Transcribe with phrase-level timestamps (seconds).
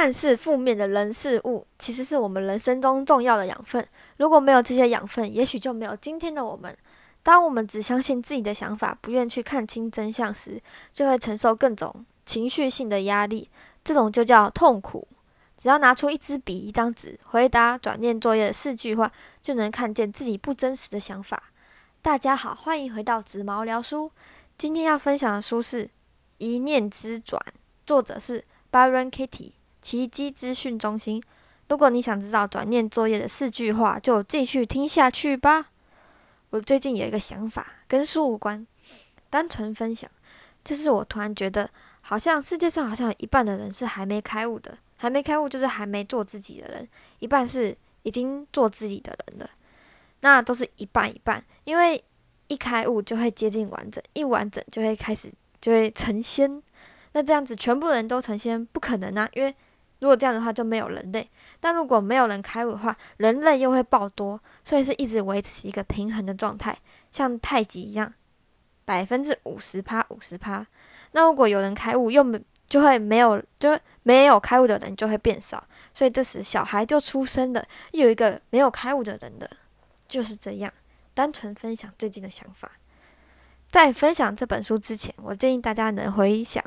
[0.00, 3.86] 看似负面的人事物，其实是我们人生中重要的养分。
[4.16, 6.74] 如果没有这些养分，也许就没有今天的我们。
[7.22, 10.58] 当我们只相信自己的想法，不愿去看清真相时，
[10.90, 11.94] 就会承受各种
[12.24, 13.50] 情绪性的压力，
[13.84, 15.06] 这种就叫痛苦。
[15.58, 19.12] 只要拿出一支笔、一张纸，回答转念作业的四句话，
[19.42, 21.42] 就能看见自己不真实的想法。
[22.00, 24.10] 大家好，欢迎回到紫毛聊书。
[24.56, 25.84] 今天要分享的书是
[26.38, 27.38] 《一念之转》，
[27.84, 28.42] 作者是
[28.72, 31.22] Byron Katie，奇迹资讯中心。
[31.68, 35.70] 如果你想知道转念作业的四句话，就继续听下去吧。
[36.50, 38.66] 我最近有一个想法，跟书无关，
[39.28, 40.10] 单纯分享。
[40.64, 41.70] 就是我突然觉得，
[42.00, 44.76] 好像世界上好像有一半的人是还没开悟的。
[44.96, 46.84] 还没开悟，就是还没做自己的人；
[47.20, 49.50] 一半是已经做自己的人了，
[50.20, 51.42] 那都是一半一半。
[51.64, 52.04] 因为
[52.48, 56.62] 一开悟就会接近完整，一完整就会开始就会成仙。
[57.12, 59.26] 那这样子全部人都成仙不可能啊！
[59.32, 59.54] 因为
[60.00, 61.28] 如果这样的话就没有人类。
[61.60, 66.76] 但如果没有人开悟的话，人类又会爆多，所以是一直维持一个平衡的状态，
[67.10, 68.12] 像太极一样，
[68.84, 70.66] 百分之五十趴五十趴。
[71.12, 72.40] 那如果有人开悟，又没。
[72.70, 79.50] 就会没有，就没有开悟的人就会变少，所以这时小孩就出生了，又有一个没有开悟的人的，
[80.06, 80.72] 就是这样。
[81.12, 82.70] 单纯分享最近的想法，
[83.72, 86.62] 在分享这本书之前，我建议大家能回想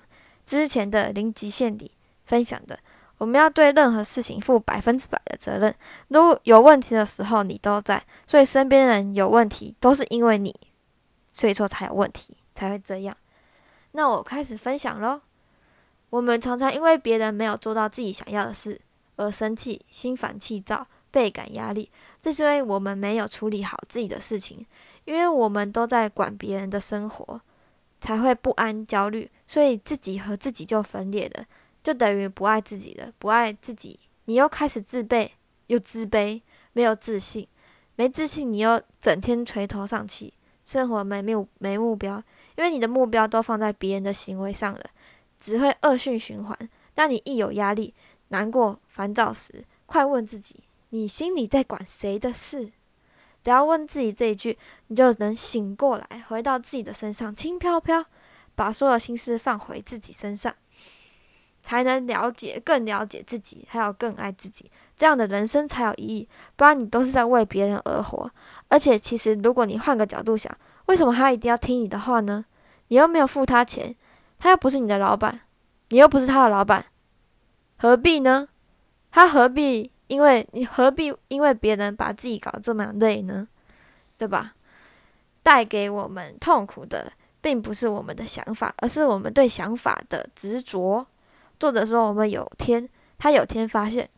[0.46, 1.92] 之前的零极限里
[2.26, 2.78] 分享的，
[3.18, 5.74] 我们要对任何事情负百分之百的责任。
[6.10, 10.54] 如有问题的时候你都在，所以身边人有问题都是因为你，
[11.34, 13.16] 所以说才有问题，才会这样。
[13.92, 15.22] 那我开始分享喽。
[16.10, 18.80] 我们常常因为别人没有做到自己想要的事
[19.16, 21.90] 而生气、心烦气躁、倍感压力，
[22.22, 24.66] 这是因为我们没有处理好自己的事情。
[25.06, 27.42] 因为我们都在管别人的生活，
[28.00, 31.44] 才会不安、焦虑，所以自己和自己就分裂了，
[31.84, 33.12] 就等于不爱自己了。
[33.20, 35.30] 不爱自己，你又开始自卑，
[35.68, 37.48] 又自卑，没有自信，
[37.96, 42.24] 没自信，你又整天垂头丧气，生活没目没目标，
[42.56, 44.82] 因为你的目标都放在别人的行为上了。
[45.38, 46.58] 只会恶性循环。
[46.94, 47.94] 当你一有压力、
[48.30, 52.72] 难过、烦躁时，快问自己：你心里在管谁的事？
[53.44, 54.58] 只要问自己这一句，
[54.88, 58.06] 你就能醒过来，回到自己的身上，轻飘飘，
[58.56, 60.56] 把所有心思放回自己身上，
[61.64, 64.70] 才能了解、更了解自己，还有更爱自己。
[64.96, 66.30] 这样的人生才有意义。
[66.56, 68.30] 不然你都是在为别人而活。
[68.68, 72.46] 而且，其实如果你换个角度想，为什么他一定要听你的话呢？
[72.90, 73.96] 你又没有付他钱。
[74.38, 75.40] 他又不是你的老板，
[75.88, 76.86] 你又不是他的老板，
[77.78, 78.50] 何必呢？
[79.10, 79.90] 他何必？
[80.08, 83.48] 因为你何必因为别人把自己搞这么累呢？
[84.18, 84.54] 对吧？
[85.42, 91.08] 带给我们痛苦的，并不是我们的想法，而是我们对想法的执着。
[91.64, 94.10] 作者说，我们有天，他有天发现，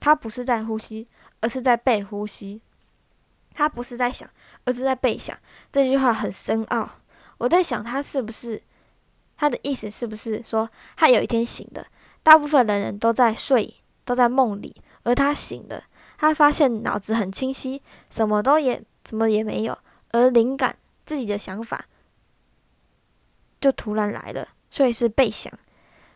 [0.00, 1.08] 他不是在呼吸，
[1.40, 2.60] 而是在被呼吸；
[3.54, 4.28] 他不是在想，
[4.66, 5.34] 而是在被想。
[5.72, 6.86] 这句话很深奥。
[7.38, 8.62] 我在想，他是不是？
[9.38, 11.86] 他的意思是不是说，他有一天醒了，
[12.22, 15.82] 大部分的人都在睡，都在梦里，而他醒了，
[16.18, 17.80] 他发现脑子很清晰，
[18.10, 19.78] 什么都也什么也没有，
[20.10, 21.86] 而灵感自己的想法
[23.58, 25.50] 就突然来了，所以是被想。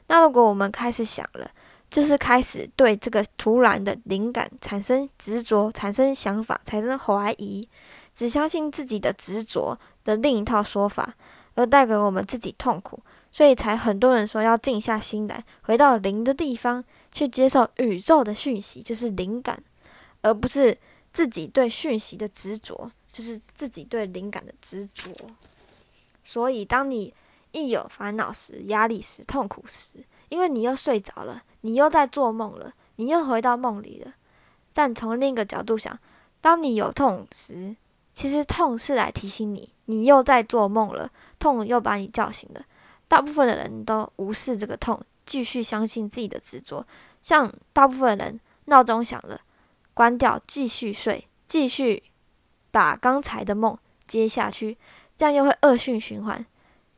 [0.07, 1.51] 那如果我们开始想了，
[1.91, 7.67] 就是开始对这个突然的灵感产生执着，产生想法，产生怀疑，
[8.15, 11.15] 只相信自己的执着的另一套说法。
[11.57, 12.99] 而带给我们自己痛苦，
[13.31, 16.83] 所以才很多人说要静下心来，回到灵的地方
[17.13, 19.63] 去接受宇宙的讯息，就是灵感，
[20.23, 20.77] 而不是
[21.13, 25.13] 自己对讯息的执着，就是自己对灵感的执着。
[26.25, 27.15] 所以，当你
[27.55, 34.13] 一有烦恼时、压力时、痛苦时，因为你又睡着了，你又在做梦了，你又回到梦里了。
[34.73, 35.97] 但从另一个角度想，
[36.41, 37.77] 当你有痛时，
[38.13, 42.65] 其实痛是来提醒你，你又在做梦了，痛又把你叫醒了。
[43.07, 46.85] 大部分的人都无视这个痛，继续相信自己的执着。
[47.23, 49.41] 像大部分人，闹钟响了，
[49.95, 52.03] 关掉，继续睡，继续
[52.73, 54.77] 把刚才的梦接下去，
[55.17, 56.45] 这样又会恶性循环，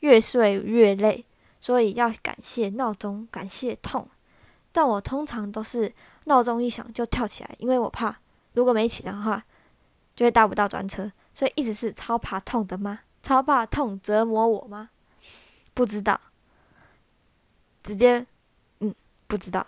[0.06, 1.24] 越睡越累。
[1.60, 4.08] 所以要感谢闹钟，感谢痛。
[4.70, 5.92] 但我通常都是
[6.24, 8.16] 闹钟一响就跳起来，因为我怕
[8.52, 9.44] 如果没起的话。
[10.16, 13.00] 就会搭不到专车，所以一直是超怕痛的吗？
[13.22, 14.88] 超怕痛折磨我吗？
[15.74, 16.18] 不知道，
[17.82, 18.26] 直接
[18.80, 18.94] 嗯
[19.26, 19.66] 不知道。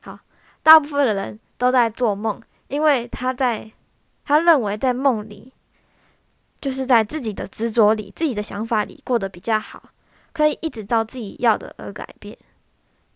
[0.00, 0.20] 好，
[0.62, 3.72] 大部分的人都在做梦，因为他在
[4.22, 5.54] 他认为在梦里，
[6.60, 9.90] 就是在自己的执着里、自己的想法里过得比较好，
[10.32, 12.36] 可以一直到自己要的而改变。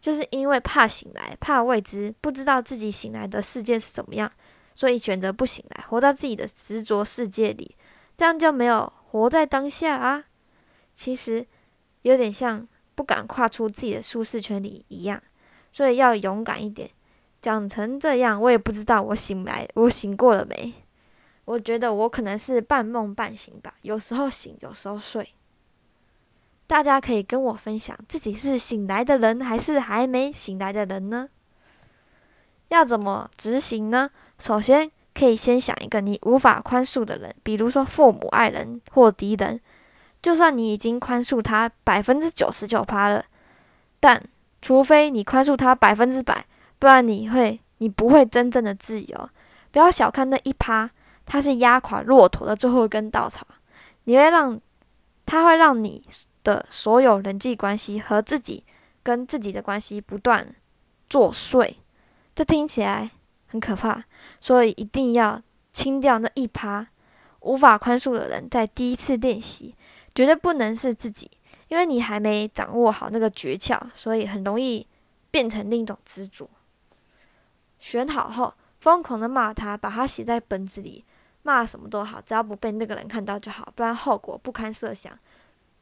[0.00, 4.32] 就是因为怕醒来，怕未知，不知道自己醒来的世界是怎么样，
[4.74, 7.76] 所以选择不醒来，活到自己的执着世界里，
[8.16, 10.24] 这样就没有活在当下啊。
[10.94, 11.46] 其实
[12.02, 15.22] 有点像不敢跨出自己的舒适圈里一样，
[15.70, 16.90] 所以要勇敢一点。
[17.42, 20.72] 讲成这样，我也不知道我醒来，我醒过了没？
[21.44, 25.34] 我觉得我可能是半梦半醒吧，有时候醒，有时候睡。
[26.66, 31.28] 大家可以跟我分享，自己是醒来的人还是还没醒来的人呢？
[32.68, 34.10] 要怎么执行呢？
[34.38, 39.60] 首先，可以先想一个你无法宽恕的人，比如说父母、爱人或敌人。
[40.22, 43.24] 就算你已经宽恕他百分之九十九趴了，
[43.98, 44.22] 但
[44.62, 46.46] 除非你宽恕他百分之百，
[46.78, 49.30] 不然你会，你不会真正的自由。
[49.72, 50.90] 不要小看那一趴，
[51.26, 53.46] 它是压垮骆驼的最后一根稻草。
[54.04, 54.60] 你会让，
[55.24, 56.02] 它会让你。
[56.42, 58.64] 的所有人际关系和自己
[59.02, 60.56] 跟自己的关系不断
[61.06, 61.74] 作祟，
[62.34, 63.10] 这听起来
[63.46, 64.02] 很可怕，
[64.40, 66.86] 所以一定要清掉那一趴
[67.40, 68.48] 无法宽恕的人。
[68.48, 69.74] 在第一次练习，
[70.14, 71.30] 绝对不能是自己，
[71.68, 74.86] 因为你还没掌握好那个诀窍，所以很容易
[75.30, 76.48] 变成另一种执着。
[77.78, 81.04] 选好后，疯狂的骂他，把他写在本子里，
[81.42, 85.16] 骂什么都好，只要不被那个人看到就好，不然后果不堪设想。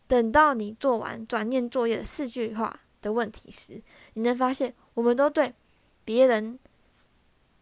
[0.06, 3.80] 等到你做完转念作业的四句话的问题时，
[4.14, 5.54] 你能发现，我们都对
[6.04, 6.58] 别人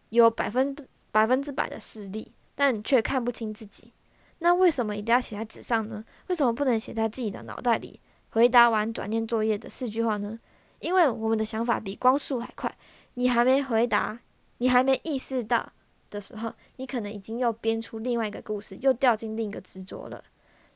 [0.09, 0.75] 有百分
[1.11, 3.93] 百分之百的视力，但却看不清自己。
[4.39, 6.05] 那为什么一定要写在纸上呢？
[6.27, 7.99] 为什么不能写在自己的脑袋里？
[8.29, 10.37] 回答完转念作业的四句话呢？
[10.79, 12.73] 因为我们的想法比光速还快。
[13.15, 14.19] 你还没回答，
[14.57, 15.71] 你还没意识到
[16.09, 20.23] 的时候，你可能已经又编出另外一个故事，又掉进另一个执着了。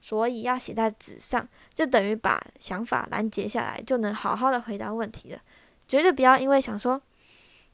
[0.03, 5.39] 所以要写在纸上，就等于把想法拦截下来，就能好好的回答问题了。
[5.87, 6.99] 绝对不要因为想说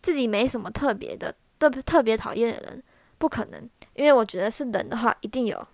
[0.01, 2.83] 自己没什么特别的、特特别讨厌的人，
[3.17, 3.69] 不可能。
[3.93, 5.67] 因为我觉得是人的话，一定有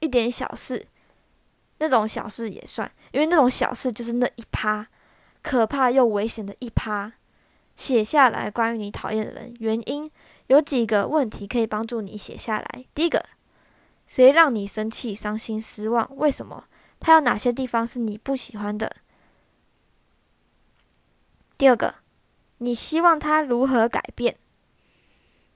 [0.00, 0.86] 一点小事，
[1.78, 2.90] 那种小事也算。
[3.12, 4.88] 因为那种小事就是那一趴
[5.42, 7.12] 可怕又危险的一趴。
[7.78, 10.10] 写下来关于你讨厌的人原因，
[10.48, 12.84] 有几个问题可以帮助你写下来。
[12.92, 13.24] 第一个。
[14.08, 16.10] 谁让你生气、伤心、失望？
[16.16, 16.64] 为什么？
[16.98, 18.96] 他有哪些地方是你不喜欢的？
[21.58, 21.96] 第二个，
[22.56, 24.38] 你希望他如何改变？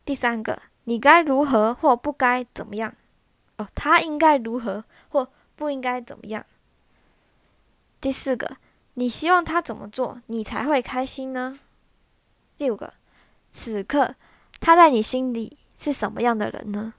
[0.05, 2.95] 第三个，你该如何或不该怎么样？
[3.57, 6.45] 哦，他应该如何或不应该怎么样？
[8.03, 8.59] 第四个，
[8.95, 11.59] 你希望他怎么做，你才会开心呢？
[12.57, 12.95] 第五个，
[13.53, 14.15] 此刻
[14.61, 16.95] 他在你心里是什么样的人呢？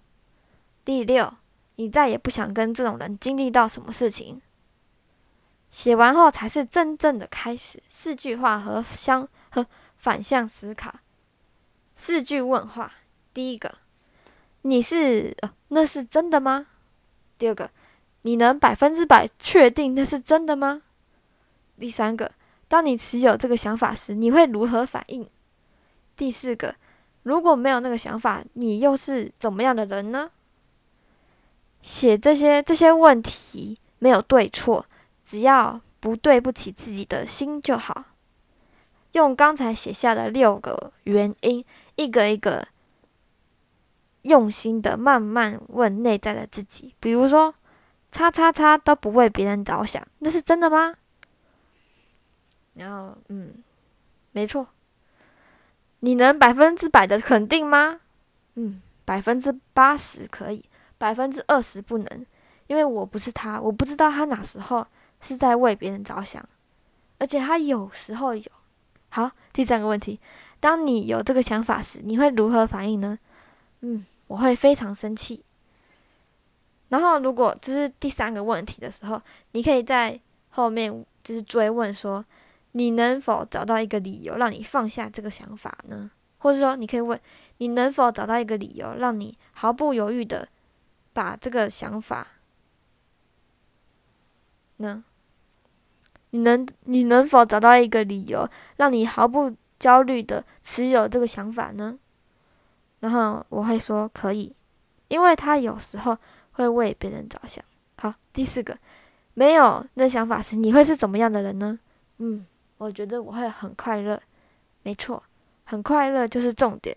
[0.84, 1.34] 第六。
[1.76, 4.40] 你再也不想跟这种人经历到什么事情。
[5.72, 7.82] 写完后才是真正的开始。
[7.90, 9.66] 四句话和相和
[9.98, 10.94] 反向思考。
[11.96, 12.94] 四句问话：
[13.34, 13.80] 第一个，
[14.62, 15.36] 你是
[15.70, 16.68] 那是真的吗？
[17.40, 17.72] 第二个，
[18.22, 20.84] 你能百分之百确定那是真的吗？
[21.80, 22.32] 第三个，
[22.68, 25.28] 当你持有这个想法时，你会如何反应？
[26.16, 26.76] 第四个，
[27.24, 30.32] 如果没有那个想法，你又是怎么样的人呢？
[31.82, 34.86] 写这些这些问题没有对错，
[35.26, 38.06] 只要不对不起自己的心就好。
[39.12, 41.64] 用刚才写下的六个原因，
[41.96, 42.68] 一个一个
[44.24, 46.96] 用心的慢慢问内在的自己。
[47.00, 47.54] 比如说，
[48.12, 50.96] 叉叉叉都不为别人着想，那是真的吗？
[52.74, 53.64] 然后，嗯，
[54.32, 54.68] 没错。
[56.04, 58.02] 你能百分之百的肯定吗？
[58.56, 60.66] 嗯，百分之八十可以。
[60.98, 62.26] 百分之二十不能，
[62.68, 64.86] 因为我不是他，我不知道他哪时候
[65.20, 66.42] 是在为别人着想，
[67.20, 68.52] 而且他有时候有。
[69.10, 70.20] 好，第三个问题，
[70.60, 73.20] 当你有这个想法时，你会如何反应呢？
[73.82, 75.44] 嗯，我会非常生气。
[76.90, 80.18] 然后，如果这是第三个问题的时候，你可以在
[80.52, 82.24] 后面就是追问说，
[82.74, 86.12] 你能否找到一个理由让你放下这个想法呢？
[86.38, 87.20] 或者说，你可以问，
[87.58, 90.48] 你能否找到一个理由让你毫不犹豫的。
[91.16, 92.26] 把这个想法，
[94.78, 95.04] 呢？
[96.32, 102.00] 你能你能否找到一个理由，让你毫不焦虑的持有这个想法呢？
[103.02, 104.56] 然后我会说可以，
[105.08, 106.18] 因为他有时候
[106.54, 107.64] 会为别人着想。
[107.98, 108.76] 好，第四个，
[109.36, 111.78] 没有那想法时，你会是怎么样的人呢？
[112.18, 112.44] 嗯，
[112.84, 114.22] 我觉得我会很快乐。
[114.82, 115.24] 没错，
[115.64, 116.96] 很快乐就是重点。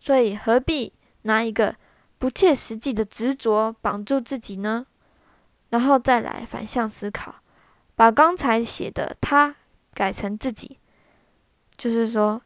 [0.00, 0.92] 所以何必
[1.22, 1.74] 拿一个？
[2.18, 4.84] 不切实际的执着绑住自己呢？
[5.68, 7.36] 然后再来反向思考，
[7.94, 9.54] 把刚才写的他
[9.94, 10.78] 改成自己，
[11.76, 12.42] 就是说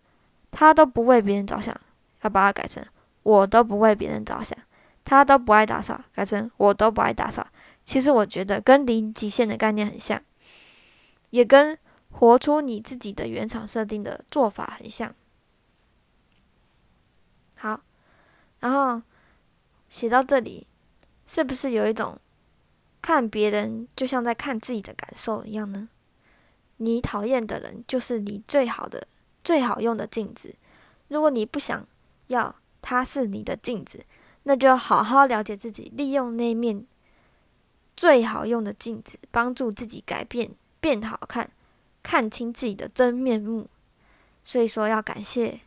[0.51, 1.75] 他都不为别人着想，
[2.21, 2.85] 要把它改成
[3.23, 4.55] 我都不为别人着想。
[5.05, 7.47] 他都不爱打扫，改成我都不爱打扫。
[7.83, 10.21] 其实我觉得跟零极限的概念很像，
[11.31, 11.79] 也跟
[12.13, 15.15] 活出你自己的原厂设定的做法很像。
[17.57, 17.81] 好，
[18.61, 19.03] 然后
[19.89, 20.67] 写到这里，
[21.27, 22.19] 是不是有一种
[23.01, 25.89] 看别人就像在看自己的感受一样呢？
[26.79, 29.07] 你讨厌的人就是你最好的、
[29.45, 30.55] 最好用的镜子。
[31.09, 31.87] 如果你不想
[32.29, 34.05] 要他是你的镜子，
[34.45, 36.85] 那就好好了解自己，利用那面
[37.95, 40.51] 最好用的镜子，帮助自己改变、
[40.81, 41.49] 变好看，
[42.03, 43.69] 看清自己的真面目。
[44.45, 45.61] 所以说，要感谢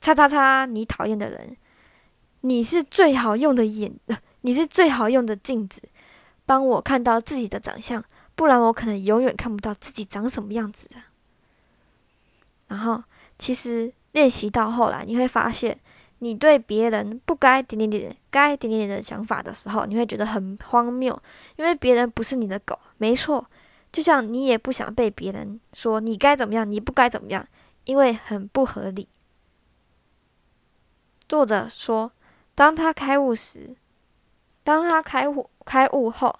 [0.00, 1.56] 叉叉叉你讨厌的人，
[2.42, 3.92] 你是最好用的眼，
[4.42, 5.82] 你是最好用的镜子，
[6.44, 8.04] 帮我看到自己的长相。
[8.34, 10.96] 不然我可能永远看不到自己长什么样子的。
[12.68, 13.02] 然后，
[13.38, 15.80] 其实练习到后来，你会发现，
[16.18, 21.18] 你对别人不该点点点、该点点点的想法的时候，你会觉得很荒谬，
[21.56, 23.46] 因为别人不是你的狗，没错。
[23.92, 27.46] 就像你也不想被别人说你该怎么样，你不该怎么样，
[27.84, 29.08] 因为很不合理。
[31.28, 32.12] 作者说，
[32.54, 33.76] 当他开悟时，
[34.62, 36.38] 当他开悟开悟后。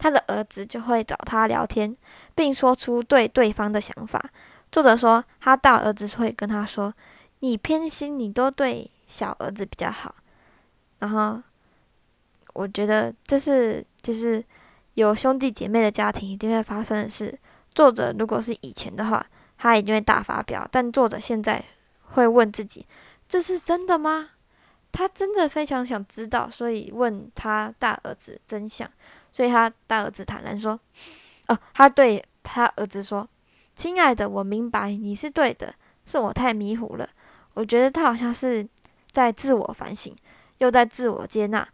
[0.00, 1.92] 他的儿子就会找他聊天，
[2.32, 4.30] 并说出对对方的想法。
[4.70, 6.94] 作者说，他大儿子会跟他说
[7.42, 10.14] ：“你偏心，你都对小儿子比较好。”
[11.00, 11.42] 然后，
[12.52, 14.40] 我觉得这是就是
[14.98, 17.38] 有兄弟姐妹的家庭一定会发生的事。
[17.70, 19.24] 作者如果是以前的话，
[19.56, 20.66] 他一定会大发飙。
[20.72, 21.64] 但作者现在
[22.02, 22.84] 会问自己
[23.28, 24.30] ：“这是真的吗？”
[24.90, 28.90] 他真的非常想知道，所以问他大儿子真相。
[29.30, 30.80] 所以他大儿子坦然说
[31.46, 33.28] ：“哦，他对他儿子说，
[33.76, 35.72] 亲爱的，我明白你是对的，
[36.04, 37.08] 是我太迷糊了。
[37.54, 38.66] 我觉得他好像是
[39.12, 40.12] 在自我反省，
[40.58, 41.68] 又在自我接纳，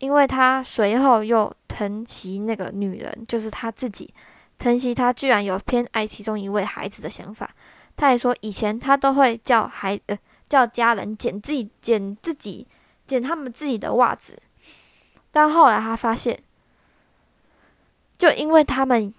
[0.00, 4.12] 因为他随后又疼惜那个女人，就是他自己，
[4.58, 7.54] 疼惜他居然有偏爱其中一位孩子的想法。
[7.96, 12.66] 他还说，以前他都会叫孩呃叫家人捡自己捡自己
[13.06, 14.40] 捡他们自己的袜子。”
[15.30, 16.42] 但后来他发现，
[18.16, 19.14] 就因为他们，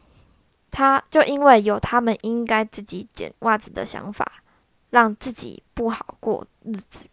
[0.72, 4.44] 他就因为有他们应该自己捡袜子的想法，
[4.90, 7.06] 让自己不好过日子。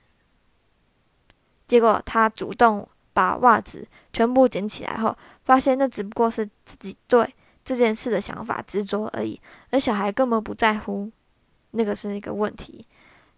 [1.66, 7.34] 结果他主动把袜子全部捡起来后，发现那只不过是自己对
[7.64, 11.10] 这件事的想法执着而已，而小孩根本不在乎
[11.72, 12.86] 那个是一个问题，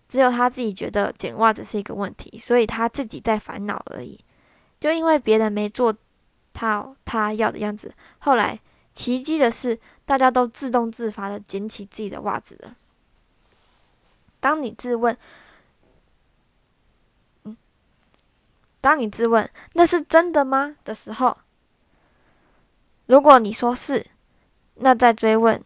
[0.06, 4.20] 只有他自己觉得捡袜子是一个问题，所以他自己在烦恼而已。
[4.78, 5.96] 就因为别人没做
[6.52, 8.60] 他他要的样子，后来
[8.92, 12.76] 奇迹的是，大家都自动自发的捡起自己的袜子了。
[14.40, 15.16] 当你自问，
[17.44, 17.56] 嗯，
[18.80, 21.37] 当你质问那是真的吗的时候，
[23.06, 24.06] 如果你说是，
[24.76, 25.62] 那再追问，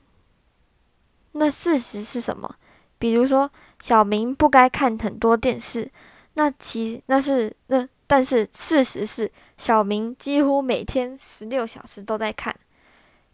[1.33, 2.57] 那事实是什么？
[2.99, 5.91] 比如说，小明不该看很多电视，
[6.35, 7.89] 那其那是那。
[8.07, 12.55] 但是事实是，小明几乎每天十六小时都在看。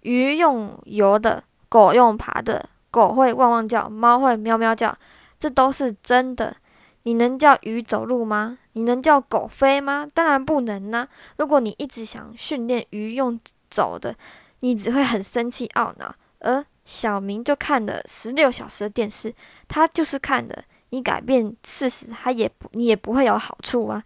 [0.02, 4.96] 鱼用游的，狗用爬的，狗会汪汪叫，猫会喵喵叫，
[5.40, 6.56] 这都是真的。
[7.02, 8.58] 你能叫鱼走路吗？
[8.72, 10.06] 你能叫狗飞吗？
[10.14, 11.08] 当然不能呢。
[11.38, 14.14] 如果你一直想训练鱼用走的，
[14.60, 16.14] 你只会很生气懊恼。
[16.38, 19.34] 而小明就看了十六小时的电视，
[19.68, 20.64] 他就是看的。
[20.90, 24.02] 你改变事实，他也不，你也不会有好处啊。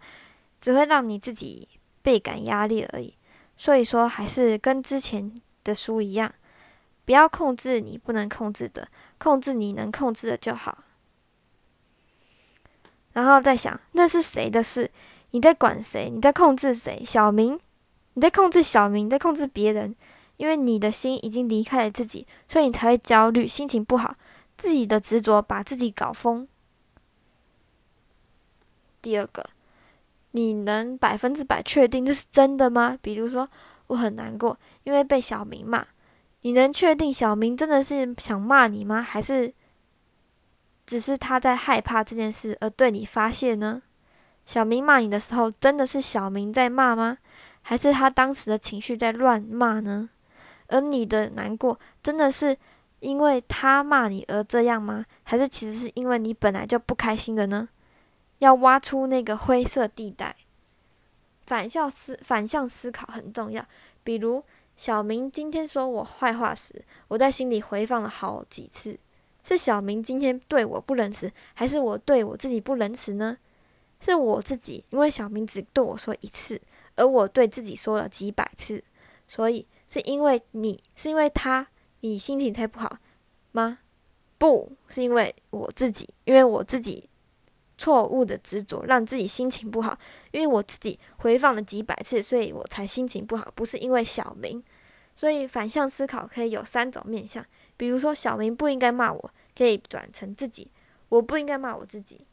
[0.61, 1.67] 只会让你自己
[2.01, 3.13] 倍感压力而已，
[3.57, 5.31] 所以说还是跟之前
[5.63, 6.33] 的书一样，
[7.05, 10.83] 不要控制你不能控制的，控制你能控制的就好。
[13.15, 14.91] 然后再想，那是谁的事？
[15.31, 16.11] 你在管谁？
[16.13, 17.01] 你在控制谁？
[17.03, 17.59] 小明，
[18.13, 19.95] 你在控制小明，在控制别人，
[20.37, 24.15] 因为你的心已经离开了自己，所以你才会焦虑，心情不好，
[24.55, 26.47] 自己的执着把自己搞疯。
[29.01, 29.43] 第二个。
[30.37, 32.99] 你能百分之百确定这是真的吗？
[33.01, 33.47] 比如说，
[33.87, 35.87] 我很难过，因为被小明骂。
[36.41, 39.01] 你能确定小明真的是想骂你吗？
[39.01, 39.53] 还是
[40.85, 43.81] 只是他在害怕这件事而对你发泄呢？
[44.45, 47.17] 小明骂你的时候，真的是小明在骂吗？
[47.61, 50.09] 还是他当时的情绪在乱骂呢？
[50.67, 52.55] 而你的难过，真的是
[52.99, 55.05] 因为他骂你而这样吗？
[55.23, 57.69] 还是其实是因为你本来就不开心的呢？
[58.39, 60.35] 要挖出那个灰色地带，
[61.47, 63.65] 反向思反向思考很重要。
[64.03, 64.43] 比如
[64.75, 68.99] 小明今天说我坏话时，我在心里回放了好几次，
[69.45, 73.37] 是小明今天对我不仁慈，还是我对我自己不仁慈呢？
[73.99, 76.59] 是我自己，因为小明只对我说一次，
[76.95, 78.83] 而我对自己说了几百次，
[79.27, 81.67] 所以是因为你是因为他，
[81.99, 82.97] 你心情才不好
[83.51, 83.77] 吗？
[84.39, 87.07] 不是因为我自己，因为我自己
[87.77, 89.97] 错误的执着让自己心情不好，
[90.31, 94.61] 因为我自己回放了几百次，所以我才心情不好，不是因为小明。
[95.15, 97.45] 所以反向思考可以有三种面向，
[97.77, 100.71] 比如说小明不应该骂我，可以转成自己，
[101.09, 102.25] 我不应该骂我自己，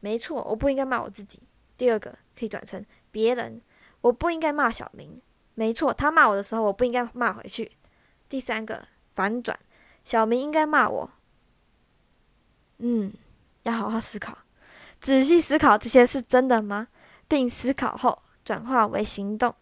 [0.00, 1.40] 没错，我不应该骂我自己。
[1.76, 3.60] 第二个可以转成别人，
[4.00, 5.16] 我不应该骂小明，
[5.54, 7.72] 没错，他骂我的时候我不应该骂回去。
[8.28, 9.58] 第三个反转，
[10.04, 11.10] 小明应该骂我，
[12.78, 13.12] 嗯，
[13.64, 14.38] 要好好思考，
[15.00, 16.88] 仔细思考这些是真的吗？
[17.28, 19.54] 并思考后转化为行动。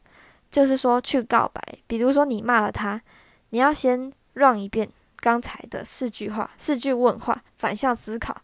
[0.51, 1.23] 就是说去。
[1.23, 3.01] 告白，比如说你骂了他，
[3.49, 8.37] 你要先让一遍刚才的四句话，四句问话，反向思考，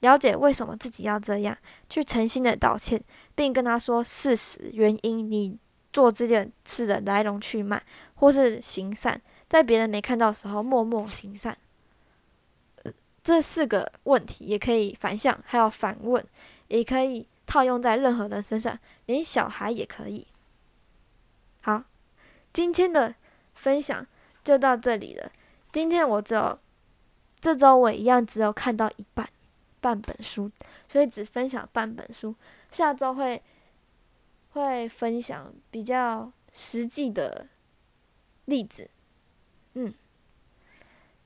[0.00, 1.56] 了解为什么自己要这样，
[1.88, 3.02] 去诚心的道歉，
[3.34, 5.58] 并跟他说事实原因，你
[5.92, 7.82] 做这件事的来龙去脉，
[8.16, 11.56] 或是行善，在别人没看到的时候默默行善。
[13.22, 16.24] 这四个问题也可以反向，还有反问，
[16.68, 20.26] 也可以套用在任何人身上，连小孩也可以。
[21.62, 21.82] 好，
[22.52, 23.16] 今天的
[23.54, 24.06] 分享
[24.46, 25.28] 就到这里了。
[25.72, 26.56] 今天我只有
[27.40, 29.28] 这周我一样只有看到一半
[29.80, 30.48] 半本书，
[30.86, 32.32] 所以只分享半本书。
[32.70, 33.42] 下周会
[34.50, 37.48] 会分享比较实际的
[38.44, 38.88] 例子。
[39.74, 39.92] 嗯，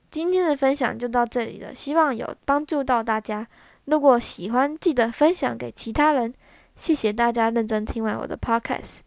[0.09, 3.47] 今天的分享就到这里了，希望有帮助到大家。
[3.85, 6.33] 如果喜欢，记得分享给其他人。
[6.75, 8.99] 谢谢大家认真听完我的 podcast。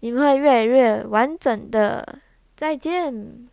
[0.00, 2.20] 你们会越来越完整的，
[2.54, 3.48] 再见。